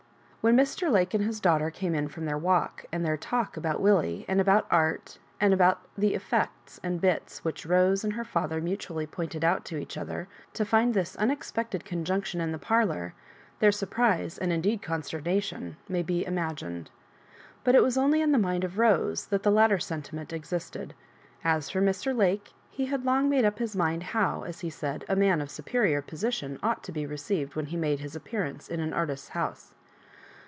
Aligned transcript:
When 0.43 0.57
Mr. 0.57 0.91
Lake 0.91 1.13
and 1.13 1.23
his 1.23 1.39
daughter 1.39 1.69
came 1.69 1.93
in 1.93 2.07
from 2.07 2.25
their 2.25 2.35
walk, 2.35 2.83
and 2.91 3.05
their 3.05 3.15
talk 3.15 3.53
alMut 3.57 3.79
Willie, 3.79 4.25
and 4.27 4.41
about 4.41 4.65
art, 4.71 5.19
and 5.39 5.53
about 5.53 5.83
the 5.95 6.15
'* 6.15 6.15
effects" 6.15 6.79
and" 6.83 6.99
bits 6.99 7.39
^ 7.41 7.43
which 7.43 7.63
Rose 7.63 8.03
and 8.03 8.13
her 8.13 8.23
father 8.25 8.59
mutually 8.59 9.05
pointed 9.05 9.43
out 9.45 9.65
to 9.65 9.77
each 9.77 9.99
other, 9.99 10.27
to 10.55 10.65
find 10.65 10.95
this 10.95 11.15
unexpected 11.17 11.83
conjunc 11.85 12.25
tion 12.25 12.41
in 12.41 12.51
the 12.51 12.57
parlour, 12.57 13.13
their 13.59 13.71
surprise, 13.71 14.39
and 14.39 14.51
indeed 14.51 14.81
consternation, 14.81 15.77
may 15.87 16.01
be 16.01 16.25
imagined. 16.25 16.89
But 17.63 17.75
it 17.75 17.83
was 17.83 17.95
only 17.95 18.19
in 18.19 18.31
the 18.31 18.39
mind 18.39 18.63
of 18.63 18.79
Rose 18.79 19.27
that 19.27 19.43
the 19.43 19.51
latter 19.51 19.77
senti 19.77 20.15
ment 20.15 20.33
existed. 20.33 20.95
As 21.43 21.69
for 21.69 21.81
Mr. 21.83 22.17
Lake, 22.17 22.51
he 22.71 22.87
had 22.87 23.05
long 23.05 23.29
made 23.29 23.45
up 23.45 23.59
his 23.59 23.75
mind 23.75 24.01
how, 24.01 24.41
as 24.41 24.61
he 24.61 24.71
said, 24.71 25.01
*■* 25.01 25.05
a 25.13 25.15
man 25.15 25.39
of 25.39 25.51
superior 25.51 26.01
position" 26.01 26.57
oug^t 26.63 26.81
to 26.81 26.91
be 26.91 27.05
received 27.05 27.55
when 27.55 27.67
he 27.67 27.77
made 27.77 27.99
his 27.99 28.15
appearance 28.15 28.69
in 28.69 28.79
an 28.79 28.91
artist's 28.91 29.29
house. 29.29 29.75